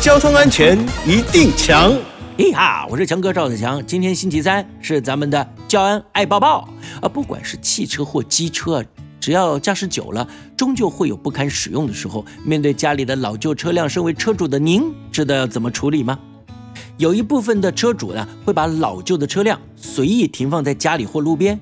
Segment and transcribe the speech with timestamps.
[0.00, 1.92] 交通安全一定强。
[2.38, 3.86] 嘿哈，我是强哥赵子强。
[3.86, 6.66] 今天星期三是咱们的教安爱抱抱
[7.02, 7.06] 啊！
[7.06, 8.82] 不管是汽车或机车，
[9.20, 10.26] 只要驾驶久了，
[10.56, 12.24] 终究会有不堪使用的时候。
[12.46, 16.18] 面对家里的老旧车辆，身为车主的您，知道要怎么处理吗？
[16.96, 21.58] 有一部分的车主呢，会把老旧的车辆随意停放在家里或路边；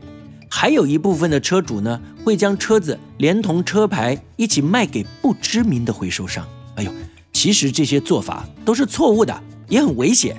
[0.49, 6.47] 还有一部分的车主呢，会将车子连同车牌一起卖给不知名的回收商。
[6.77, 6.93] 哎呦，
[7.33, 10.37] 其实这些做法都是错误的，也很危险。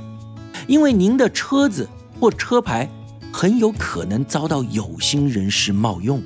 [0.68, 1.88] 因为您的车子
[2.20, 2.90] 或车牌
[3.32, 6.22] 很有可能遭到有心人士冒用，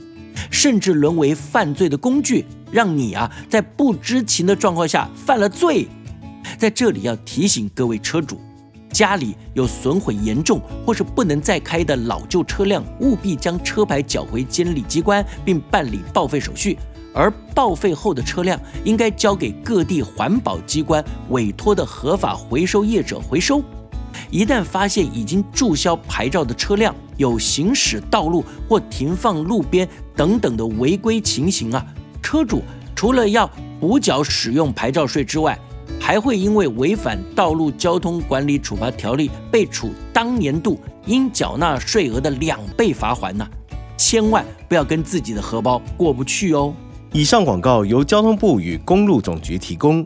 [0.49, 5.87] 甚至沦为犯罪的工具，让你啊在不知情的状况下犯了罪。
[6.57, 8.39] 在这里要提醒各位车主，
[8.91, 16.77] 家里有损毁严重或是不能再开的老旧车辆，务必将车牌缴回监理机关，并办理报废手续。
[17.13, 23.61] 而报废后的车辆应该交给各地环保机关委托的合法回收业者回收。
[24.29, 31.85] 一旦发现已经注销牌照的车辆有行驶道路或停放路边等等的违规情形啊，
[32.21, 32.63] 车主
[32.95, 35.57] 除了要补缴使用牌照税之外，
[35.99, 43.47] 还会因为违反道路交通管理处罚条例被处当年度应缴纳税额的两倍罚款呢。
[43.97, 46.73] 千万不要跟自己的荷包过不去哦。
[47.15, 50.03] 以上广告由交通部与公路总局提供。